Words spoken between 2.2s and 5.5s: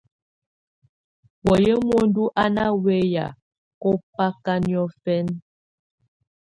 á nà wɛ̀yà kɔmbaka niɔ̀fɛna.